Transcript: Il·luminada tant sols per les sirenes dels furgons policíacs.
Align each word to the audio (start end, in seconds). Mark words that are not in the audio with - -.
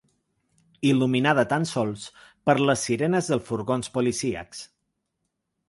Il·luminada 0.91 1.43
tant 1.51 1.67
sols 1.73 2.07
per 2.49 2.57
les 2.71 2.87
sirenes 2.89 3.31
dels 3.33 3.47
furgons 3.51 3.95
policíacs. 3.99 4.67